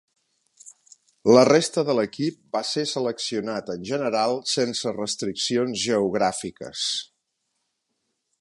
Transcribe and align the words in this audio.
La 1.37 1.43
resta 1.49 1.83
de 1.89 1.95
l'equip 1.99 2.39
va 2.57 2.63
ser 2.71 2.85
seleccionat 2.93 3.71
en 3.75 3.85
general 3.91 4.35
sense 4.55 4.97
restriccions 4.99 5.85
geogràfiques. 5.87 6.91